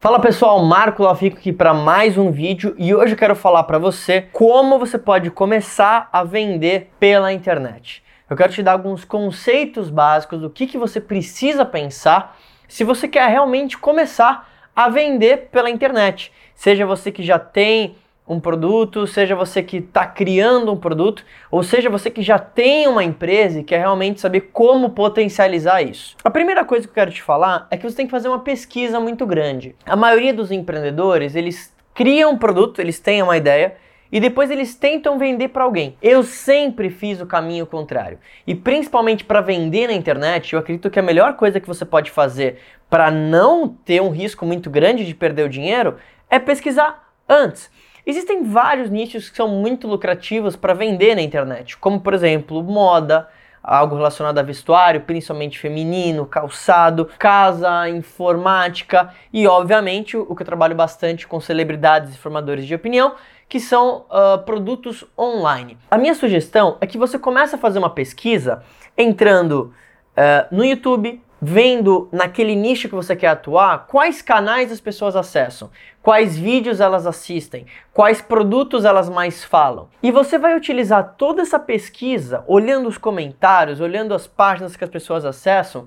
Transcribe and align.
Fala 0.00 0.20
pessoal, 0.20 0.64
Marco 0.64 1.02
Lafico 1.02 1.38
aqui 1.38 1.52
para 1.52 1.74
mais 1.74 2.16
um 2.16 2.30
vídeo 2.30 2.72
e 2.78 2.94
hoje 2.94 3.14
eu 3.14 3.18
quero 3.18 3.34
falar 3.34 3.64
para 3.64 3.80
você 3.80 4.28
como 4.32 4.78
você 4.78 4.96
pode 4.96 5.28
começar 5.28 6.08
a 6.12 6.22
vender 6.22 6.92
pela 7.00 7.32
internet. 7.32 8.00
Eu 8.30 8.36
quero 8.36 8.52
te 8.52 8.62
dar 8.62 8.74
alguns 8.74 9.04
conceitos 9.04 9.90
básicos 9.90 10.40
do 10.40 10.50
que, 10.50 10.68
que 10.68 10.78
você 10.78 11.00
precisa 11.00 11.64
pensar 11.64 12.38
se 12.68 12.84
você 12.84 13.08
quer 13.08 13.28
realmente 13.28 13.76
começar 13.76 14.48
a 14.74 14.88
vender 14.88 15.48
pela 15.50 15.68
internet. 15.68 16.32
Seja 16.54 16.86
você 16.86 17.10
que 17.10 17.24
já 17.24 17.40
tem 17.40 17.96
um 18.28 18.38
produto, 18.38 19.06
seja 19.06 19.34
você 19.34 19.62
que 19.62 19.78
está 19.78 20.04
criando 20.04 20.70
um 20.70 20.76
produto, 20.76 21.24
ou 21.50 21.62
seja 21.62 21.88
você 21.88 22.10
que 22.10 22.20
já 22.20 22.38
tem 22.38 22.86
uma 22.86 23.02
empresa 23.02 23.60
e 23.60 23.64
quer 23.64 23.78
realmente 23.78 24.20
saber 24.20 24.50
como 24.52 24.90
potencializar 24.90 25.80
isso. 25.82 26.14
A 26.22 26.30
primeira 26.30 26.64
coisa 26.64 26.86
que 26.86 26.90
eu 26.90 26.94
quero 26.94 27.10
te 27.10 27.22
falar 27.22 27.66
é 27.70 27.76
que 27.76 27.88
você 27.88 27.96
tem 27.96 28.06
que 28.06 28.12
fazer 28.12 28.28
uma 28.28 28.40
pesquisa 28.40 29.00
muito 29.00 29.24
grande. 29.26 29.74
A 29.86 29.96
maioria 29.96 30.34
dos 30.34 30.52
empreendedores, 30.52 31.34
eles 31.34 31.74
criam 31.94 32.32
um 32.32 32.38
produto, 32.38 32.80
eles 32.80 33.00
têm 33.00 33.22
uma 33.22 33.36
ideia, 33.36 33.76
e 34.10 34.20
depois 34.20 34.50
eles 34.50 34.74
tentam 34.74 35.18
vender 35.18 35.48
para 35.48 35.64
alguém. 35.64 35.96
Eu 36.00 36.22
sempre 36.22 36.90
fiz 36.90 37.20
o 37.20 37.26
caminho 37.26 37.66
contrário. 37.66 38.18
E 38.46 38.54
principalmente 38.54 39.24
para 39.24 39.40
vender 39.40 39.86
na 39.86 39.92
internet, 39.92 40.52
eu 40.52 40.58
acredito 40.58 40.90
que 40.90 40.98
a 40.98 41.02
melhor 41.02 41.34
coisa 41.34 41.60
que 41.60 41.68
você 41.68 41.84
pode 41.84 42.10
fazer 42.10 42.58
para 42.88 43.10
não 43.10 43.68
ter 43.68 44.00
um 44.00 44.10
risco 44.10 44.46
muito 44.46 44.70
grande 44.70 45.04
de 45.04 45.14
perder 45.14 45.44
o 45.44 45.48
dinheiro 45.48 45.96
é 46.30 46.38
pesquisar 46.38 47.12
antes. 47.28 47.70
Existem 48.08 48.42
vários 48.42 48.88
nichos 48.88 49.28
que 49.28 49.36
são 49.36 49.48
muito 49.48 49.86
lucrativos 49.86 50.56
para 50.56 50.72
vender 50.72 51.14
na 51.14 51.20
internet, 51.20 51.76
como 51.76 52.00
por 52.00 52.14
exemplo 52.14 52.62
moda, 52.62 53.28
algo 53.62 53.96
relacionado 53.96 54.38
a 54.38 54.42
vestuário, 54.42 55.02
principalmente 55.02 55.58
feminino, 55.58 56.24
calçado, 56.24 57.10
casa, 57.18 57.86
informática 57.90 59.12
e, 59.30 59.46
obviamente, 59.46 60.16
o 60.16 60.34
que 60.34 60.40
eu 60.40 60.46
trabalho 60.46 60.74
bastante 60.74 61.28
com 61.28 61.38
celebridades 61.38 62.14
e 62.14 62.18
formadores 62.18 62.66
de 62.66 62.74
opinião, 62.74 63.14
que 63.46 63.60
são 63.60 64.06
uh, 64.08 64.38
produtos 64.42 65.04
online. 65.18 65.76
A 65.90 65.98
minha 65.98 66.14
sugestão 66.14 66.78
é 66.80 66.86
que 66.86 66.96
você 66.96 67.18
comece 67.18 67.56
a 67.56 67.58
fazer 67.58 67.78
uma 67.78 67.90
pesquisa 67.90 68.62
entrando 68.96 69.74
uh, 70.16 70.48
no 70.50 70.64
YouTube, 70.64 71.20
vendo 71.40 72.08
naquele 72.12 72.54
nicho 72.54 72.88
que 72.88 72.94
você 72.94 73.14
quer 73.14 73.28
atuar, 73.28 73.86
quais 73.86 74.20
canais 74.20 74.72
as 74.72 74.80
pessoas 74.80 75.14
acessam, 75.14 75.70
quais 76.02 76.36
vídeos 76.36 76.80
elas 76.80 77.06
assistem, 77.06 77.66
quais 77.92 78.20
produtos 78.20 78.84
elas 78.84 79.08
mais 79.08 79.44
falam. 79.44 79.88
E 80.02 80.10
você 80.10 80.38
vai 80.38 80.56
utilizar 80.56 81.14
toda 81.16 81.42
essa 81.42 81.58
pesquisa, 81.58 82.44
olhando 82.46 82.88
os 82.88 82.98
comentários, 82.98 83.80
olhando 83.80 84.14
as 84.14 84.26
páginas 84.26 84.76
que 84.76 84.84
as 84.84 84.90
pessoas 84.90 85.24
acessam, 85.24 85.86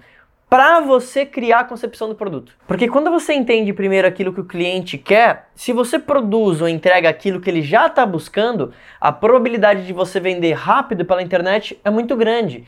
para 0.51 0.81
você 0.81 1.25
criar 1.25 1.59
a 1.61 1.63
concepção 1.63 2.09
do 2.09 2.15
produto. 2.15 2.53
Porque 2.67 2.89
quando 2.89 3.09
você 3.09 3.33
entende 3.33 3.71
primeiro 3.71 4.05
aquilo 4.05 4.33
que 4.33 4.41
o 4.41 4.45
cliente 4.45 4.97
quer, 4.97 5.47
se 5.55 5.71
você 5.71 5.97
produz 5.97 6.61
ou 6.61 6.67
entrega 6.67 7.07
aquilo 7.07 7.39
que 7.39 7.49
ele 7.49 7.61
já 7.61 7.87
está 7.87 8.05
buscando, 8.05 8.73
a 8.99 9.13
probabilidade 9.13 9.87
de 9.87 9.93
você 9.93 10.19
vender 10.19 10.51
rápido 10.51 11.05
pela 11.05 11.23
internet 11.23 11.79
é 11.85 11.89
muito 11.89 12.17
grande. 12.17 12.67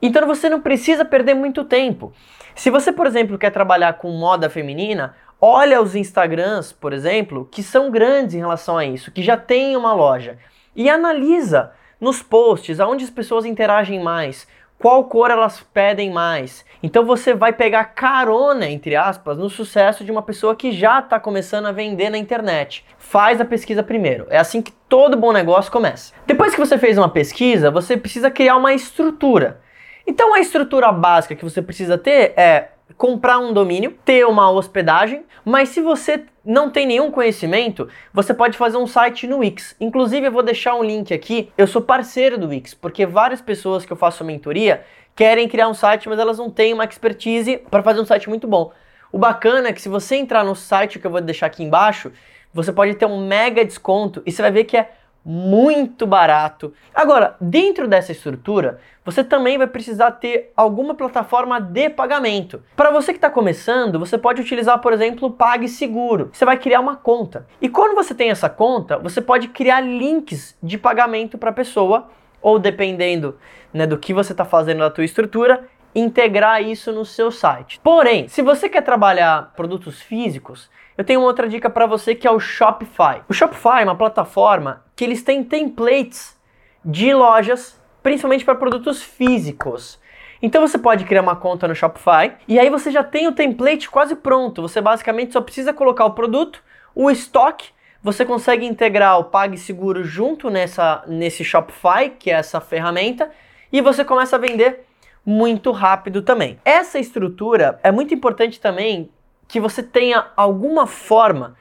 Então 0.00 0.26
você 0.26 0.48
não 0.48 0.60
precisa 0.60 1.04
perder 1.04 1.34
muito 1.34 1.64
tempo. 1.64 2.12
Se 2.54 2.70
você, 2.70 2.92
por 2.92 3.06
exemplo, 3.06 3.38
quer 3.38 3.50
trabalhar 3.50 3.94
com 3.94 4.10
moda 4.10 4.48
feminina, 4.50 5.14
olha 5.40 5.80
os 5.80 5.94
Instagrams, 5.94 6.72
por 6.72 6.92
exemplo, 6.92 7.48
que 7.50 7.62
são 7.62 7.90
grandes 7.90 8.34
em 8.34 8.38
relação 8.38 8.76
a 8.76 8.84
isso, 8.84 9.10
que 9.12 9.22
já 9.22 9.36
tem 9.36 9.76
uma 9.76 9.92
loja, 9.92 10.38
e 10.74 10.88
analisa 10.88 11.72
nos 12.00 12.22
posts 12.22 12.80
aonde 12.80 13.04
as 13.04 13.10
pessoas 13.10 13.44
interagem 13.44 14.00
mais, 14.00 14.46
qual 14.78 15.04
cor 15.04 15.30
elas 15.30 15.60
pedem 15.74 16.10
mais. 16.10 16.64
Então 16.82 17.04
você 17.04 17.34
vai 17.34 17.52
pegar 17.52 17.84
carona, 17.84 18.68
entre 18.68 18.94
aspas, 18.94 19.36
no 19.36 19.50
sucesso 19.50 20.04
de 20.04 20.12
uma 20.12 20.22
pessoa 20.22 20.54
que 20.54 20.70
já 20.70 21.00
está 21.00 21.18
começando 21.18 21.66
a 21.66 21.72
vender 21.72 22.10
na 22.10 22.18
internet. 22.18 22.84
Faz 22.96 23.40
a 23.40 23.44
pesquisa 23.44 23.82
primeiro. 23.82 24.26
É 24.30 24.38
assim 24.38 24.62
que 24.62 24.72
todo 24.88 25.16
bom 25.16 25.32
negócio 25.32 25.72
começa. 25.72 26.14
Depois 26.26 26.54
que 26.54 26.60
você 26.60 26.78
fez 26.78 26.96
uma 26.96 27.08
pesquisa, 27.08 27.70
você 27.70 27.96
precisa 27.96 28.30
criar 28.30 28.56
uma 28.56 28.72
estrutura. 28.72 29.60
Então 30.08 30.32
a 30.32 30.40
estrutura 30.40 30.90
básica 30.90 31.34
que 31.34 31.44
você 31.44 31.60
precisa 31.60 31.98
ter 31.98 32.32
é 32.34 32.70
comprar 32.96 33.38
um 33.38 33.52
domínio, 33.52 33.94
ter 34.06 34.26
uma 34.26 34.50
hospedagem, 34.50 35.22
mas 35.44 35.68
se 35.68 35.82
você 35.82 36.24
não 36.42 36.70
tem 36.70 36.86
nenhum 36.86 37.10
conhecimento, 37.10 37.86
você 38.10 38.32
pode 38.32 38.56
fazer 38.56 38.78
um 38.78 38.86
site 38.86 39.26
no 39.26 39.40
Wix. 39.40 39.76
Inclusive 39.78 40.26
eu 40.26 40.32
vou 40.32 40.42
deixar 40.42 40.74
um 40.76 40.82
link 40.82 41.12
aqui. 41.12 41.52
Eu 41.58 41.66
sou 41.66 41.82
parceiro 41.82 42.38
do 42.38 42.48
Wix, 42.48 42.72
porque 42.72 43.04
várias 43.04 43.42
pessoas 43.42 43.84
que 43.84 43.92
eu 43.92 43.98
faço 43.98 44.24
mentoria 44.24 44.82
querem 45.14 45.46
criar 45.46 45.68
um 45.68 45.74
site, 45.74 46.08
mas 46.08 46.18
elas 46.18 46.38
não 46.38 46.48
têm 46.48 46.72
uma 46.72 46.84
expertise 46.84 47.58
para 47.70 47.82
fazer 47.82 48.00
um 48.00 48.06
site 48.06 48.30
muito 48.30 48.48
bom. 48.48 48.72
O 49.12 49.18
bacana 49.18 49.68
é 49.68 49.72
que 49.74 49.82
se 49.82 49.90
você 49.90 50.16
entrar 50.16 50.42
no 50.42 50.56
site 50.56 50.98
que 50.98 51.06
eu 51.06 51.10
vou 51.10 51.20
deixar 51.20 51.46
aqui 51.46 51.62
embaixo, 51.62 52.10
você 52.52 52.72
pode 52.72 52.94
ter 52.94 53.04
um 53.04 53.26
mega 53.26 53.62
desconto 53.62 54.22
e 54.24 54.32
você 54.32 54.40
vai 54.40 54.50
ver 54.50 54.64
que 54.64 54.76
é 54.78 54.90
muito 55.24 56.06
barato. 56.06 56.72
Agora, 56.94 57.36
dentro 57.40 57.86
dessa 57.86 58.12
estrutura, 58.12 58.80
você 59.04 59.22
também 59.22 59.58
vai 59.58 59.66
precisar 59.66 60.12
ter 60.12 60.52
alguma 60.56 60.94
plataforma 60.94 61.60
de 61.60 61.90
pagamento. 61.90 62.62
Para 62.76 62.90
você 62.90 63.12
que 63.12 63.18
está 63.18 63.30
começando, 63.30 63.98
você 63.98 64.16
pode 64.16 64.40
utilizar, 64.40 64.78
por 64.80 64.92
exemplo, 64.92 65.28
o 65.28 65.30
PagSeguro. 65.30 66.30
Você 66.32 66.44
vai 66.44 66.56
criar 66.56 66.80
uma 66.80 66.96
conta. 66.96 67.46
E 67.60 67.68
quando 67.68 67.94
você 67.94 68.14
tem 68.14 68.30
essa 68.30 68.48
conta, 68.48 68.98
você 68.98 69.20
pode 69.20 69.48
criar 69.48 69.80
links 69.80 70.56
de 70.62 70.78
pagamento 70.78 71.36
para 71.36 71.50
a 71.50 71.54
pessoa, 71.54 72.08
ou 72.40 72.58
dependendo 72.58 73.36
né, 73.72 73.86
do 73.86 73.98
que 73.98 74.14
você 74.14 74.32
está 74.32 74.44
fazendo 74.44 74.78
na 74.78 74.90
tua 74.90 75.04
estrutura, 75.04 75.64
integrar 75.94 76.62
isso 76.62 76.92
no 76.92 77.04
seu 77.04 77.30
site. 77.30 77.80
Porém, 77.82 78.28
se 78.28 78.42
você 78.42 78.68
quer 78.68 78.82
trabalhar 78.82 79.52
produtos 79.56 80.00
físicos, 80.00 80.70
eu 80.96 81.04
tenho 81.04 81.20
outra 81.20 81.48
dica 81.48 81.70
para 81.70 81.86
você 81.86 82.14
que 82.14 82.26
é 82.26 82.30
o 82.30 82.40
Shopify. 82.40 83.22
O 83.28 83.32
Shopify 83.32 83.82
é 83.82 83.84
uma 83.84 83.96
plataforma 83.96 84.82
que 84.98 85.04
eles 85.04 85.22
têm 85.22 85.44
templates 85.44 86.36
de 86.84 87.14
lojas, 87.14 87.80
principalmente 88.02 88.44
para 88.44 88.56
produtos 88.56 89.00
físicos. 89.00 89.96
Então 90.42 90.66
você 90.66 90.76
pode 90.76 91.04
criar 91.04 91.22
uma 91.22 91.36
conta 91.36 91.68
no 91.68 91.74
Shopify 91.74 92.32
e 92.48 92.58
aí 92.58 92.68
você 92.68 92.90
já 92.90 93.04
tem 93.04 93.28
o 93.28 93.32
template 93.32 93.88
quase 93.88 94.16
pronto. 94.16 94.60
Você 94.60 94.80
basicamente 94.80 95.32
só 95.32 95.40
precisa 95.40 95.72
colocar 95.72 96.04
o 96.04 96.14
produto, 96.14 96.60
o 96.96 97.08
estoque, 97.12 97.68
você 98.02 98.24
consegue 98.24 98.66
integrar 98.66 99.20
o 99.20 99.24
PagSeguro 99.26 100.02
junto 100.02 100.50
nessa, 100.50 101.04
nesse 101.06 101.44
Shopify, 101.44 102.10
que 102.18 102.28
é 102.28 102.34
essa 102.34 102.60
ferramenta, 102.60 103.30
e 103.72 103.80
você 103.80 104.04
começa 104.04 104.34
a 104.34 104.38
vender 104.40 104.80
muito 105.24 105.70
rápido 105.70 106.22
também. 106.22 106.58
Essa 106.64 106.98
estrutura 106.98 107.78
é 107.84 107.92
muito 107.92 108.12
importante 108.12 108.60
também 108.60 109.10
que 109.46 109.60
você 109.60 109.80
tenha 109.80 110.26
alguma 110.36 110.88
forma 110.88 111.54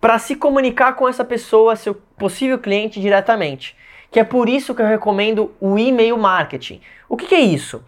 para 0.00 0.18
se 0.18 0.36
comunicar 0.36 0.94
com 0.94 1.08
essa 1.08 1.24
pessoa, 1.24 1.76
seu 1.76 1.94
possível 1.94 2.58
cliente 2.58 3.00
diretamente. 3.00 3.76
Que 4.10 4.20
é 4.20 4.24
por 4.24 4.48
isso 4.48 4.74
que 4.74 4.80
eu 4.80 4.86
recomendo 4.86 5.52
o 5.60 5.78
e-mail 5.78 6.16
marketing. 6.16 6.80
O 7.08 7.16
que, 7.16 7.26
que 7.26 7.34
é 7.34 7.40
isso? 7.40 7.84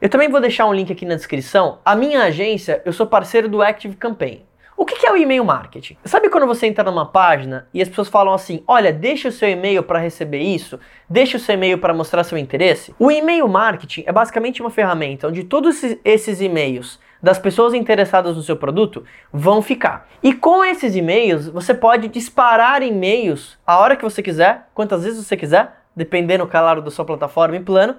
Eu 0.00 0.08
também 0.08 0.28
vou 0.28 0.40
deixar 0.40 0.66
um 0.66 0.74
link 0.74 0.92
aqui 0.92 1.04
na 1.04 1.14
descrição. 1.14 1.78
A 1.84 1.96
minha 1.96 2.22
agência, 2.24 2.82
eu 2.84 2.92
sou 2.92 3.06
parceiro 3.06 3.48
do 3.48 3.62
Active 3.62 3.96
Campaign. 3.96 4.44
O 4.76 4.84
que 4.84 5.06
é 5.06 5.12
o 5.12 5.16
e-mail 5.16 5.44
marketing? 5.44 5.96
Sabe 6.04 6.28
quando 6.28 6.48
você 6.48 6.66
entra 6.66 6.82
numa 6.84 7.06
página 7.06 7.68
e 7.72 7.80
as 7.80 7.88
pessoas 7.88 8.08
falam 8.08 8.34
assim: 8.34 8.64
olha, 8.66 8.92
deixa 8.92 9.28
o 9.28 9.32
seu 9.32 9.48
e-mail 9.48 9.84
para 9.84 10.00
receber 10.00 10.40
isso, 10.40 10.80
deixa 11.08 11.36
o 11.36 11.40
seu 11.40 11.54
e-mail 11.54 11.78
para 11.78 11.94
mostrar 11.94 12.24
seu 12.24 12.36
interesse? 12.36 12.92
O 12.98 13.10
e-mail 13.10 13.46
marketing 13.48 14.02
é 14.04 14.10
basicamente 14.12 14.60
uma 14.60 14.70
ferramenta 14.70 15.28
onde 15.28 15.44
todos 15.44 15.80
esses 16.04 16.40
e-mails 16.40 16.98
das 17.24 17.38
pessoas 17.38 17.72
interessadas 17.72 18.36
no 18.36 18.42
seu 18.42 18.54
produto 18.54 19.02
vão 19.32 19.62
ficar. 19.62 20.06
E 20.22 20.34
com 20.34 20.62
esses 20.62 20.94
e-mails, 20.94 21.48
você 21.48 21.72
pode 21.72 22.06
disparar 22.08 22.82
e-mails 22.82 23.58
a 23.66 23.78
hora 23.78 23.96
que 23.96 24.04
você 24.04 24.22
quiser, 24.22 24.68
quantas 24.74 25.04
vezes 25.04 25.24
você 25.24 25.34
quiser, 25.34 25.72
dependendo, 25.96 26.46
claro, 26.46 26.82
da 26.82 26.90
sua 26.90 27.04
plataforma 27.04 27.56
e 27.56 27.60
plano, 27.60 27.96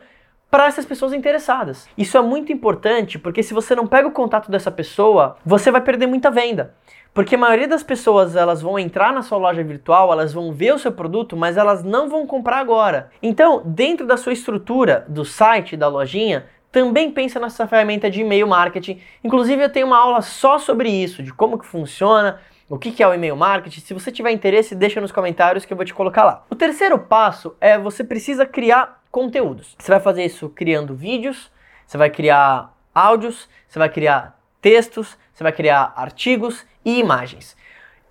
para 0.51 0.67
essas 0.67 0.85
pessoas 0.85 1.11
interessadas. 1.11 1.89
Isso 1.97 2.15
é 2.15 2.21
muito 2.21 2.53
importante 2.53 3.17
porque 3.17 3.41
se 3.41 3.51
você 3.51 3.75
não 3.75 3.87
pega 3.87 4.07
o 4.07 4.11
contato 4.11 4.51
dessa 4.51 4.69
pessoa, 4.69 5.37
você 5.43 5.71
vai 5.71 5.81
perder 5.81 6.05
muita 6.05 6.29
venda. 6.29 6.75
Porque 7.11 7.33
a 7.33 7.37
maioria 7.37 7.67
das 7.67 7.81
pessoas 7.81 8.35
elas 8.35 8.61
vão 8.61 8.77
entrar 8.77 9.11
na 9.11 9.23
sua 9.23 9.39
loja 9.39 9.63
virtual, 9.63 10.11
elas 10.11 10.33
vão 10.33 10.53
ver 10.53 10.75
o 10.75 10.77
seu 10.77 10.91
produto, 10.91 11.35
mas 11.35 11.57
elas 11.57 11.83
não 11.83 12.07
vão 12.07 12.27
comprar 12.27 12.59
agora. 12.59 13.09
Então, 13.23 13.63
dentro 13.65 14.05
da 14.05 14.17
sua 14.17 14.33
estrutura 14.33 15.03
do 15.07 15.25
site 15.25 15.75
da 15.75 15.87
lojinha, 15.87 16.45
também 16.75 17.09
pensa 17.09 17.39
nessa 17.39 17.65
ferramenta 17.65 18.11
de 18.11 18.19
e-mail 18.19 18.45
marketing. 18.45 18.99
Inclusive 19.23 19.63
eu 19.63 19.69
tenho 19.69 19.87
uma 19.87 19.97
aula 19.97 20.21
só 20.21 20.59
sobre 20.59 20.89
isso, 20.89 21.23
de 21.23 21.33
como 21.33 21.57
que 21.57 21.65
funciona, 21.65 22.41
o 22.67 22.77
que, 22.77 23.01
é 23.01 23.07
o 23.07 23.13
e-mail 23.13 23.37
marketing. 23.37 23.79
Se 23.79 23.93
você 23.93 24.11
tiver 24.11 24.31
interesse, 24.31 24.75
deixa 24.75 24.99
nos 24.99 25.09
comentários 25.09 25.63
que 25.63 25.71
eu 25.71 25.77
vou 25.77 25.85
te 25.85 25.93
colocar 25.93 26.25
lá. 26.25 26.43
O 26.49 26.55
terceiro 26.55 26.99
passo 26.99 27.55
é 27.61 27.79
você 27.79 28.03
precisa 28.03 28.45
criar 28.45 29.01
conteúdos. 29.09 29.73
Você 29.79 29.89
vai 29.89 30.01
fazer 30.01 30.25
isso 30.25 30.49
criando 30.49 30.93
vídeos, 30.93 31.49
você 31.87 31.97
vai 31.97 32.09
criar 32.09 32.75
áudios, 32.93 33.47
você 33.69 33.79
vai 33.79 33.87
criar 33.87 34.37
textos, 34.59 35.17
você 35.33 35.43
vai 35.43 35.53
criar 35.53 35.93
artigos 35.95 36.65
e 36.83 36.99
imagens. 36.99 37.55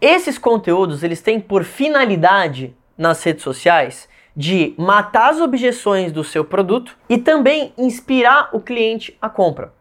Esses 0.01 0.39
conteúdos, 0.39 1.03
eles 1.03 1.21
têm 1.21 1.39
por 1.39 1.65
finalidade 1.65 2.75
nas 2.97 3.23
redes 3.23 3.43
sociais 3.45 4.09
de 4.37 4.75
matar 4.77 5.31
as 5.31 5.41
objeções 5.41 6.11
do 6.13 6.25
seu 6.25 6.45
produto 6.45 6.97
e 7.09 7.19
também 7.19 7.73
inspirar 7.79 8.51
o 8.53 8.61
cliente 8.61 9.17
à 9.21 9.29
compra. 9.29 9.73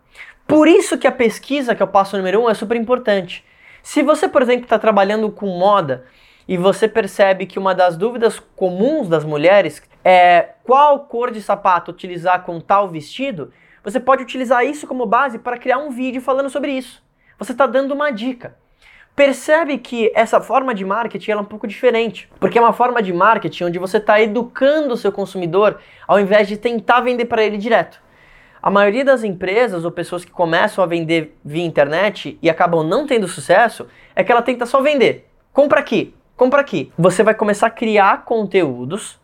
Por 0.47 0.67
isso 0.67 0.97
que 0.97 1.07
a 1.07 1.11
pesquisa, 1.11 1.73
que 1.73 1.81
é 1.81 1.85
o 1.85 1.89
passo 1.89 2.15
número 2.17 2.41
um, 2.41 2.49
é 2.49 2.53
super 2.53 2.77
importante. 2.77 3.43
Se 3.81 4.03
você, 4.03 4.27
por 4.27 4.41
exemplo, 4.41 4.63
está 4.63 4.77
trabalhando 4.77 5.31
com 5.31 5.47
moda 5.47 6.05
e 6.47 6.57
você 6.57 6.87
percebe 6.87 7.45
que 7.45 7.57
uma 7.57 7.73
das 7.73 7.97
dúvidas 7.97 8.39
comuns 8.55 9.07
das 9.07 9.23
mulheres 9.25 9.81
é 10.03 10.49
qual 10.63 10.99
cor 11.01 11.31
de 11.31 11.41
sapato 11.41 11.91
utilizar 11.91 12.43
com 12.43 12.59
tal 12.59 12.89
vestido, 12.89 13.51
você 13.83 13.99
pode 13.99 14.23
utilizar 14.23 14.65
isso 14.65 14.85
como 14.85 15.05
base 15.05 15.39
para 15.39 15.57
criar 15.57 15.77
um 15.77 15.89
vídeo 15.89 16.21
falando 16.21 16.49
sobre 16.49 16.71
isso. 16.71 17.03
Você 17.39 17.51
está 17.51 17.65
dando 17.65 17.93
uma 17.93 18.11
dica. 18.11 18.55
Percebe 19.15 19.77
que 19.77 20.11
essa 20.15 20.41
forma 20.41 20.73
de 20.73 20.83
marketing 20.83 21.31
é 21.31 21.37
um 21.37 21.45
pouco 21.45 21.67
diferente, 21.67 22.27
porque 22.39 22.57
é 22.57 22.61
uma 22.61 22.73
forma 22.73 23.01
de 23.01 23.13
marketing 23.13 23.65
onde 23.65 23.77
você 23.77 23.97
está 23.97 24.19
educando 24.19 24.95
o 24.95 24.97
seu 24.97 25.11
consumidor 25.11 25.77
ao 26.07 26.19
invés 26.19 26.47
de 26.47 26.57
tentar 26.57 27.01
vender 27.01 27.25
para 27.25 27.43
ele 27.43 27.57
direto. 27.57 28.01
A 28.61 28.71
maioria 28.71 29.05
das 29.05 29.23
empresas 29.23 29.85
ou 29.85 29.91
pessoas 29.91 30.25
que 30.25 30.31
começam 30.31 30.83
a 30.83 30.87
vender 30.87 31.37
via 31.45 31.63
internet 31.63 32.39
e 32.41 32.49
acabam 32.49 32.83
não 32.83 33.05
tendo 33.05 33.27
sucesso 33.27 33.85
é 34.15 34.23
que 34.23 34.31
ela 34.31 34.41
tenta 34.41 34.65
só 34.65 34.81
vender. 34.81 35.29
Compra 35.51 35.79
aqui, 35.79 36.15
compra 36.35 36.61
aqui. 36.61 36.91
Você 36.97 37.21
vai 37.21 37.35
começar 37.35 37.67
a 37.67 37.69
criar 37.69 38.23
conteúdos 38.25 39.19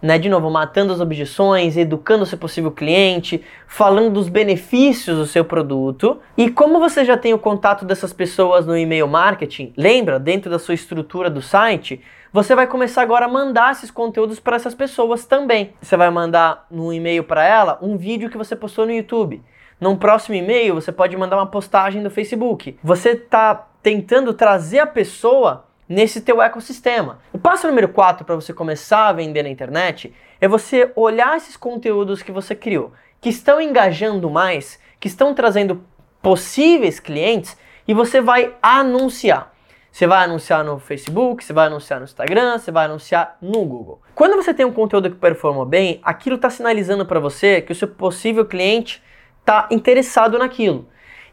né, 0.00 0.18
de 0.18 0.28
novo, 0.28 0.50
matando 0.50 0.92
as 0.92 1.00
objeções, 1.00 1.76
educando 1.76 2.22
o 2.22 2.26
seu 2.26 2.38
possível 2.38 2.70
cliente, 2.70 3.42
falando 3.66 4.10
dos 4.10 4.28
benefícios 4.28 5.16
do 5.16 5.26
seu 5.26 5.44
produto. 5.44 6.20
E 6.36 6.50
como 6.50 6.78
você 6.78 7.04
já 7.04 7.16
tem 7.16 7.32
o 7.32 7.38
contato 7.38 7.84
dessas 7.84 8.12
pessoas 8.12 8.66
no 8.66 8.76
e-mail 8.76 9.08
marketing, 9.08 9.72
lembra, 9.76 10.18
dentro 10.18 10.50
da 10.50 10.58
sua 10.58 10.74
estrutura 10.74 11.30
do 11.30 11.40
site, 11.40 12.00
você 12.32 12.54
vai 12.54 12.66
começar 12.66 13.02
agora 13.02 13.24
a 13.24 13.28
mandar 13.28 13.72
esses 13.72 13.90
conteúdos 13.90 14.38
para 14.38 14.56
essas 14.56 14.74
pessoas 14.74 15.24
também. 15.24 15.72
Você 15.80 15.96
vai 15.96 16.10
mandar 16.10 16.66
no 16.70 16.92
e-mail 16.92 17.24
para 17.24 17.44
ela 17.44 17.78
um 17.80 17.96
vídeo 17.96 18.28
que 18.28 18.36
você 18.36 18.54
postou 18.54 18.84
no 18.84 18.92
YouTube. 18.92 19.42
Num 19.80 19.96
próximo 19.96 20.34
e-mail, 20.34 20.74
você 20.74 20.90
pode 20.90 21.16
mandar 21.16 21.36
uma 21.36 21.46
postagem 21.46 22.02
no 22.02 22.10
Facebook. 22.10 22.78
Você 22.82 23.10
está 23.10 23.68
tentando 23.82 24.34
trazer 24.34 24.80
a 24.80 24.86
pessoa 24.86 25.64
nesse 25.88 26.20
teu 26.20 26.42
ecossistema. 26.42 27.20
O 27.32 27.38
passo 27.38 27.66
número 27.66 27.88
4 27.88 28.24
para 28.24 28.34
você 28.34 28.52
começar 28.52 29.08
a 29.08 29.12
vender 29.12 29.42
na 29.42 29.48
internet 29.48 30.12
é 30.40 30.48
você 30.48 30.90
olhar 30.96 31.36
esses 31.36 31.56
conteúdos 31.56 32.22
que 32.22 32.32
você 32.32 32.54
criou, 32.54 32.92
que 33.20 33.28
estão 33.28 33.60
engajando 33.60 34.28
mais, 34.28 34.78
que 34.98 35.08
estão 35.08 35.34
trazendo 35.34 35.82
possíveis 36.20 36.98
clientes 36.98 37.56
e 37.86 37.94
você 37.94 38.20
vai 38.20 38.54
anunciar. 38.60 39.54
Você 39.96 40.06
vai 40.06 40.24
anunciar 40.24 40.62
no 40.62 40.78
Facebook, 40.78 41.42
você 41.42 41.54
vai 41.54 41.68
anunciar 41.68 41.98
no 41.98 42.04
Instagram, 42.04 42.58
você 42.58 42.70
vai 42.70 42.84
anunciar 42.84 43.38
no 43.40 43.64
Google. 43.64 44.02
Quando 44.14 44.36
você 44.36 44.52
tem 44.52 44.66
um 44.66 44.72
conteúdo 44.72 45.10
que 45.10 45.16
performa 45.16 45.64
bem, 45.64 46.00
aquilo 46.02 46.36
está 46.36 46.50
sinalizando 46.50 47.06
para 47.06 47.18
você 47.18 47.62
que 47.62 47.72
o 47.72 47.74
seu 47.74 47.88
possível 47.88 48.44
cliente 48.44 49.02
está 49.40 49.66
interessado 49.70 50.38
naquilo. 50.38 50.86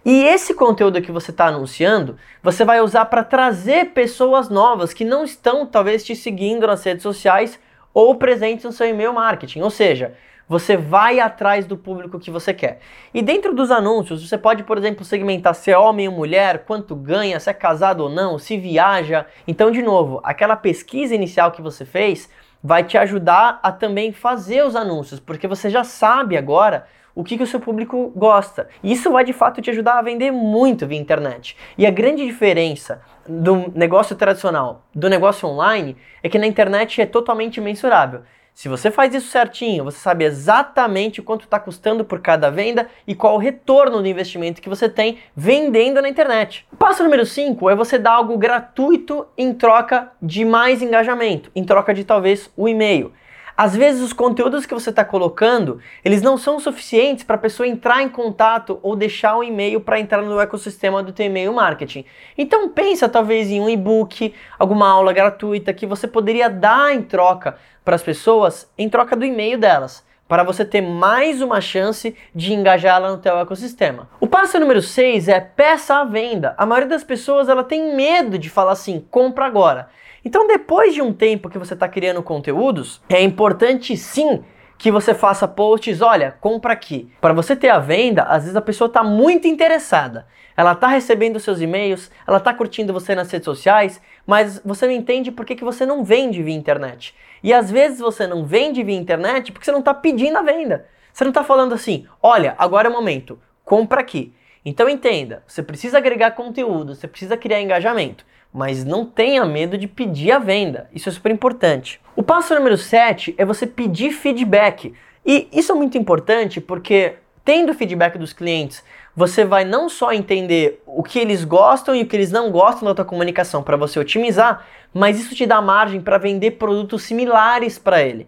E 0.05 0.23
esse 0.25 0.53
conteúdo 0.53 1.01
que 1.01 1.13
você 1.13 1.31
está 1.31 1.45
anunciando, 1.47 2.17
você 2.41 2.65
vai 2.65 2.81
usar 2.81 3.05
para 3.05 3.23
trazer 3.23 3.91
pessoas 3.91 4.49
novas 4.49 4.93
que 4.93 5.05
não 5.05 5.23
estão 5.23 5.65
talvez 5.65 6.03
te 6.03 6.13
seguindo 6.13 6.67
nas 6.67 6.83
redes 6.83 7.03
sociais 7.03 7.57
ou 7.93 8.15
presentes 8.15 8.65
no 8.65 8.73
seu 8.73 8.89
e-mail 8.89 9.13
marketing. 9.13 9.61
Ou 9.61 9.69
seja, 9.69 10.13
você 10.47 10.75
vai 10.75 11.21
atrás 11.21 11.65
do 11.65 11.77
público 11.77 12.19
que 12.19 12.29
você 12.29 12.53
quer. 12.53 12.79
E 13.13 13.21
dentro 13.21 13.53
dos 13.55 13.71
anúncios, 13.71 14.27
você 14.27 14.37
pode, 14.37 14.63
por 14.63 14.77
exemplo, 14.77 15.05
segmentar 15.05 15.55
se 15.55 15.71
é 15.71 15.77
homem 15.77 16.09
ou 16.09 16.13
mulher, 16.13 16.65
quanto 16.65 16.95
ganha, 16.95 17.39
se 17.39 17.49
é 17.49 17.53
casado 17.53 18.01
ou 18.01 18.09
não, 18.09 18.37
se 18.37 18.57
viaja. 18.57 19.25
Então, 19.47 19.71
de 19.71 19.81
novo, 19.81 20.19
aquela 20.21 20.57
pesquisa 20.57 21.15
inicial 21.15 21.51
que 21.51 21.61
você 21.61 21.85
fez 21.85 22.29
vai 22.61 22.83
te 22.83 22.97
ajudar 22.97 23.59
a 23.63 23.71
também 23.71 24.11
fazer 24.11 24.65
os 24.65 24.75
anúncios, 24.75 25.19
porque 25.19 25.47
você 25.47 25.69
já 25.69 25.83
sabe 25.83 26.37
agora 26.37 26.85
o 27.15 27.23
que, 27.23 27.37
que 27.37 27.43
o 27.43 27.47
seu 27.47 27.59
público 27.59 28.11
gosta. 28.15 28.67
Isso 28.83 29.11
vai 29.11 29.23
de 29.23 29.33
fato 29.33 29.61
te 29.61 29.69
ajudar 29.69 29.99
a 29.99 30.01
vender 30.01 30.31
muito 30.31 30.87
via 30.87 30.99
internet. 30.99 31.55
E 31.77 31.85
a 31.85 31.91
grande 31.91 32.25
diferença 32.25 33.01
do 33.27 33.71
negócio 33.75 34.15
tradicional 34.15 34.83
do 34.93 35.09
negócio 35.09 35.47
online 35.47 35.95
é 36.21 36.29
que 36.29 36.39
na 36.39 36.47
internet 36.47 37.01
é 37.01 37.05
totalmente 37.05 37.61
mensurável. 37.61 38.21
Se 38.53 38.69
você 38.69 38.91
faz 38.91 39.13
isso 39.15 39.29
certinho, 39.29 39.83
você 39.83 39.97
sabe 39.97 40.25
exatamente 40.25 41.23
quanto 41.23 41.45
está 41.45 41.59
custando 41.59 42.05
por 42.05 42.21
cada 42.21 42.51
venda 42.51 42.87
e 43.07 43.15
qual 43.15 43.33
o 43.33 43.39
retorno 43.39 43.99
do 43.99 44.07
investimento 44.07 44.61
que 44.61 44.69
você 44.69 44.87
tem 44.87 45.17
vendendo 45.35 45.99
na 45.99 46.07
internet. 46.07 46.65
Passo 46.77 47.03
número 47.03 47.25
5 47.25 47.67
é 47.67 47.75
você 47.75 47.97
dar 47.97 48.11
algo 48.11 48.37
gratuito 48.37 49.25
em 49.35 49.55
troca 49.55 50.11
de 50.21 50.45
mais 50.45 50.83
engajamento, 50.83 51.49
em 51.55 51.63
troca 51.63 51.95
de 51.95 52.03
talvez 52.03 52.51
o 52.55 52.69
e-mail. 52.69 53.11
Às 53.55 53.75
vezes 53.75 54.01
os 54.01 54.13
conteúdos 54.13 54.65
que 54.65 54.73
você 54.73 54.89
está 54.89 55.05
colocando, 55.05 55.79
eles 56.03 56.21
não 56.21 56.37
são 56.37 56.59
suficientes 56.59 57.23
para 57.23 57.35
a 57.35 57.39
pessoa 57.39 57.67
entrar 57.67 58.01
em 58.01 58.09
contato 58.09 58.79
ou 58.81 58.95
deixar 58.95 59.37
um 59.37 59.43
e-mail 59.43 59.79
para 59.79 59.99
entrar 59.99 60.21
no 60.21 60.39
ecossistema 60.39 61.03
do 61.03 61.13
teu 61.13 61.27
e-mail 61.27 61.53
marketing. 61.53 62.05
Então 62.37 62.69
pensa 62.69 63.07
talvez 63.07 63.49
em 63.49 63.61
um 63.61 63.69
e-book, 63.69 64.33
alguma 64.57 64.89
aula 64.89 65.13
gratuita 65.13 65.73
que 65.73 65.85
você 65.85 66.07
poderia 66.07 66.49
dar 66.49 66.95
em 66.95 67.03
troca 67.03 67.57
para 67.85 67.95
as 67.95 68.01
pessoas, 68.01 68.71
em 68.77 68.89
troca 68.89 69.15
do 69.15 69.25
e-mail 69.25 69.57
delas 69.57 70.03
para 70.27 70.41
você 70.41 70.65
ter 70.65 70.81
mais 70.81 71.41
uma 71.41 71.61
chance 71.61 72.15
de 72.33 72.53
engajá-la 72.53 73.11
no 73.11 73.17
teu 73.19 73.37
ecossistema. 73.37 74.09
O 74.19 74.25
passo 74.25 74.59
número 74.59 74.81
6 74.81 75.27
é 75.27 75.39
peça 75.39 75.97
à 75.97 76.03
venda. 76.03 76.55
A 76.57 76.65
maioria 76.65 76.89
das 76.89 77.03
pessoas 77.03 77.49
ela 77.49 77.63
tem 77.63 77.95
medo 77.95 78.39
de 78.39 78.49
falar 78.49 78.71
assim, 78.71 79.05
compra 79.11 79.45
agora. 79.45 79.89
Então, 80.25 80.47
depois 80.47 80.93
de 80.93 81.01
um 81.01 81.11
tempo 81.11 81.49
que 81.49 81.57
você 81.57 81.73
está 81.73 81.87
criando 81.87 82.23
conteúdos, 82.23 83.01
é 83.09 83.21
importante 83.21 83.97
sim 83.97 84.43
que 84.77 84.89
você 84.91 85.13
faça 85.13 85.47
posts, 85.47 86.01
olha, 86.01 86.35
compra 86.39 86.73
aqui. 86.73 87.09
Para 87.19 87.33
você 87.33 87.55
ter 87.55 87.69
a 87.69 87.79
venda, 87.79 88.23
às 88.23 88.43
vezes 88.43 88.55
a 88.55 88.61
pessoa 88.61 88.87
está 88.87 89.03
muito 89.03 89.47
interessada. 89.47 90.25
Ela 90.55 90.73
está 90.73 90.87
recebendo 90.87 91.39
seus 91.39 91.61
e-mails, 91.61 92.09
ela 92.27 92.37
está 92.37 92.53
curtindo 92.53 92.93
você 92.93 93.15
nas 93.15 93.29
redes 93.31 93.45
sociais, 93.45 94.01
mas 94.25 94.61
você 94.63 94.85
não 94.85 94.93
entende 94.93 95.31
por 95.31 95.45
que, 95.45 95.55
que 95.55 95.63
você 95.63 95.85
não 95.85 96.03
vende 96.03 96.41
via 96.41 96.55
internet. 96.55 97.13
E 97.41 97.53
às 97.53 97.69
vezes 97.69 97.99
você 97.99 98.25
não 98.25 98.45
vende 98.45 98.83
via 98.83 98.95
internet 98.95 99.51
porque 99.51 99.65
você 99.65 99.71
não 99.71 99.79
está 99.79 99.93
pedindo 99.93 100.37
a 100.37 100.41
venda. 100.41 100.85
Você 101.11 101.23
não 101.23 101.31
está 101.31 101.43
falando 101.43 101.73
assim, 101.73 102.05
olha, 102.21 102.55
agora 102.57 102.87
é 102.87 102.91
o 102.91 102.93
momento, 102.93 103.39
compra 103.63 104.01
aqui. 104.01 104.33
Então 104.65 104.87
entenda, 104.87 105.43
você 105.45 105.61
precisa 105.61 105.97
agregar 105.97 106.31
conteúdo, 106.31 106.95
você 106.95 107.07
precisa 107.07 107.35
criar 107.35 107.61
engajamento 107.61 108.25
mas 108.53 108.85
não 108.85 109.05
tenha 109.05 109.43
medo 109.45 109.77
de 109.77 109.87
pedir 109.87 110.31
a 110.31 110.39
venda. 110.39 110.87
Isso 110.93 111.09
é 111.09 111.11
super 111.11 111.31
importante. 111.31 111.99
O 112.15 112.21
passo 112.21 112.53
número 112.53 112.77
7 112.77 113.33
é 113.37 113.43
você 113.43 113.65
pedir 113.65 114.11
feedback. 114.11 114.93
E 115.25 115.47
isso 115.51 115.71
é 115.71 115.75
muito 115.75 115.97
importante 115.97 116.61
porque 116.61 117.15
tendo 117.43 117.73
feedback 117.73 118.17
dos 118.17 118.31
clientes, 118.31 118.83
você 119.15 119.43
vai 119.43 119.65
não 119.65 119.89
só 119.89 120.13
entender 120.13 120.81
o 120.85 121.03
que 121.03 121.19
eles 121.19 121.43
gostam 121.43 121.95
e 121.95 122.03
o 122.03 122.05
que 122.05 122.15
eles 122.15 122.31
não 122.31 122.51
gostam 122.51 122.87
da 122.87 122.95
tua 122.95 123.05
comunicação 123.05 123.63
para 123.63 123.75
você 123.75 123.99
otimizar, 123.99 124.65
mas 124.93 125.19
isso 125.19 125.35
te 125.35 125.45
dá 125.45 125.61
margem 125.61 125.99
para 125.99 126.17
vender 126.17 126.51
produtos 126.51 127.03
similares 127.03 127.77
para 127.77 128.01
ele. 128.01 128.27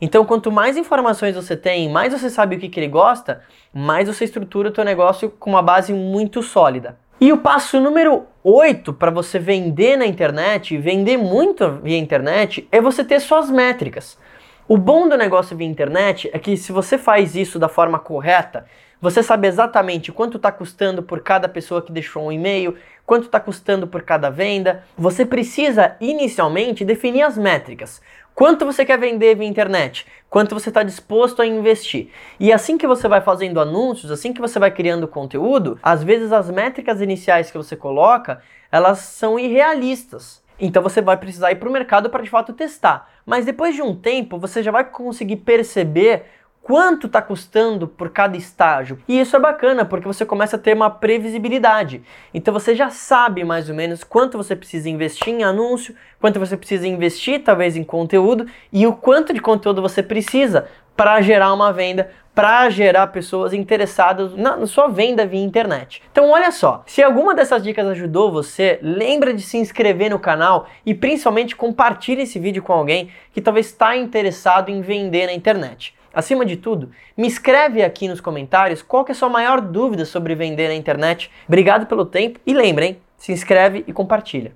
Então, 0.00 0.24
quanto 0.24 0.52
mais 0.52 0.76
informações 0.76 1.34
você 1.34 1.56
tem, 1.56 1.88
mais 1.88 2.12
você 2.12 2.28
sabe 2.28 2.56
o 2.56 2.58
que, 2.58 2.68
que 2.68 2.78
ele 2.78 2.88
gosta, 2.88 3.42
mais 3.72 4.06
você 4.06 4.24
estrutura 4.24 4.68
o 4.68 4.72
teu 4.72 4.84
negócio 4.84 5.30
com 5.30 5.50
uma 5.50 5.62
base 5.62 5.92
muito 5.92 6.42
sólida. 6.42 6.98
E 7.18 7.32
o 7.32 7.38
passo 7.38 7.80
número 7.80 8.26
8 8.48 8.92
para 8.92 9.10
você 9.10 9.40
vender 9.40 9.96
na 9.96 10.06
internet, 10.06 10.78
vender 10.78 11.16
muito 11.16 11.68
via 11.82 11.98
internet, 11.98 12.68
é 12.70 12.80
você 12.80 13.02
ter 13.02 13.18
suas 13.18 13.50
métricas. 13.50 14.16
O 14.68 14.78
bom 14.78 15.08
do 15.08 15.16
negócio 15.16 15.56
via 15.56 15.66
internet 15.66 16.30
é 16.32 16.38
que 16.38 16.56
se 16.56 16.70
você 16.70 16.96
faz 16.96 17.34
isso 17.34 17.58
da 17.58 17.68
forma 17.68 17.98
correta, 17.98 18.64
você 19.00 19.20
sabe 19.20 19.48
exatamente 19.48 20.12
quanto 20.12 20.36
está 20.36 20.52
custando 20.52 21.02
por 21.02 21.22
cada 21.22 21.48
pessoa 21.48 21.82
que 21.82 21.90
deixou 21.90 22.28
um 22.28 22.30
e-mail, 22.30 22.76
quanto 23.04 23.24
está 23.24 23.40
custando 23.40 23.88
por 23.88 24.02
cada 24.02 24.30
venda. 24.30 24.84
Você 24.96 25.26
precisa 25.26 25.96
inicialmente 26.00 26.84
definir 26.84 27.22
as 27.22 27.36
métricas. 27.36 28.00
Quanto 28.36 28.66
você 28.66 28.84
quer 28.84 28.98
vender 28.98 29.34
via 29.34 29.48
internet? 29.48 30.06
Quanto 30.28 30.54
você 30.54 30.68
está 30.68 30.82
disposto 30.82 31.40
a 31.40 31.46
investir? 31.46 32.10
E 32.38 32.52
assim 32.52 32.76
que 32.76 32.86
você 32.86 33.08
vai 33.08 33.22
fazendo 33.22 33.58
anúncios, 33.58 34.12
assim 34.12 34.30
que 34.30 34.42
você 34.42 34.58
vai 34.58 34.70
criando 34.70 35.08
conteúdo, 35.08 35.78
às 35.82 36.04
vezes 36.04 36.30
as 36.30 36.50
métricas 36.50 37.00
iniciais 37.00 37.50
que 37.50 37.56
você 37.56 37.74
coloca, 37.74 38.42
elas 38.70 38.98
são 38.98 39.38
irrealistas. 39.38 40.44
Então 40.60 40.82
você 40.82 41.00
vai 41.00 41.16
precisar 41.16 41.50
ir 41.50 41.54
para 41.56 41.66
o 41.66 41.72
mercado 41.72 42.10
para 42.10 42.22
de 42.22 42.28
fato 42.28 42.52
testar. 42.52 43.10
Mas 43.24 43.46
depois 43.46 43.74
de 43.74 43.80
um 43.80 43.96
tempo, 43.96 44.38
você 44.38 44.62
já 44.62 44.70
vai 44.70 44.84
conseguir 44.84 45.36
perceber 45.36 46.26
quanto 46.66 47.06
está 47.06 47.22
custando 47.22 47.86
por 47.86 48.10
cada 48.10 48.36
estágio. 48.36 48.98
E 49.06 49.20
isso 49.20 49.36
é 49.36 49.38
bacana 49.38 49.84
porque 49.84 50.08
você 50.08 50.26
começa 50.26 50.56
a 50.56 50.58
ter 50.58 50.74
uma 50.74 50.90
previsibilidade. 50.90 52.02
Então 52.34 52.52
você 52.52 52.74
já 52.74 52.90
sabe 52.90 53.44
mais 53.44 53.68
ou 53.68 53.74
menos 53.76 54.02
quanto 54.02 54.36
você 54.36 54.56
precisa 54.56 54.90
investir 54.90 55.28
em 55.28 55.44
anúncio, 55.44 55.94
quanto 56.20 56.40
você 56.40 56.56
precisa 56.56 56.88
investir 56.88 57.44
talvez 57.44 57.76
em 57.76 57.84
conteúdo 57.84 58.46
e 58.72 58.84
o 58.84 58.92
quanto 58.92 59.32
de 59.32 59.38
conteúdo 59.40 59.80
você 59.80 60.02
precisa 60.02 60.66
para 60.96 61.20
gerar 61.20 61.52
uma 61.52 61.72
venda, 61.72 62.10
para 62.34 62.68
gerar 62.68 63.06
pessoas 63.08 63.52
interessadas 63.52 64.34
na, 64.34 64.66
sua 64.66 64.88
venda 64.88 65.24
via 65.24 65.40
internet. 65.40 66.02
Então 66.10 66.30
olha 66.30 66.50
só, 66.50 66.82
se 66.84 67.00
alguma 67.00 67.32
dessas 67.32 67.62
dicas 67.62 67.86
ajudou 67.86 68.32
você, 68.32 68.80
lembra 68.82 69.32
de 69.32 69.42
se 69.42 69.56
inscrever 69.56 70.10
no 70.10 70.18
canal 70.18 70.66
e 70.84 70.92
principalmente 70.92 71.54
compartilhe 71.54 72.22
esse 72.22 72.40
vídeo 72.40 72.60
com 72.60 72.72
alguém 72.72 73.08
que 73.32 73.40
talvez 73.40 73.66
está 73.66 73.96
interessado 73.96 74.68
em 74.68 74.80
vender 74.80 75.26
na 75.26 75.32
internet. 75.32 75.94
Acima 76.16 76.46
de 76.46 76.56
tudo, 76.56 76.92
me 77.14 77.26
escreve 77.26 77.82
aqui 77.82 78.08
nos 78.08 78.22
comentários 78.22 78.80
qual 78.80 79.04
é 79.06 79.12
a 79.12 79.14
sua 79.14 79.28
maior 79.28 79.60
dúvida 79.60 80.06
sobre 80.06 80.34
vender 80.34 80.68
na 80.68 80.74
internet. 80.74 81.30
Obrigado 81.46 81.84
pelo 81.84 82.06
tempo 82.06 82.40
e 82.46 82.54
lembrem, 82.54 82.98
se 83.18 83.32
inscreve 83.32 83.84
e 83.86 83.92
compartilha. 83.92 84.54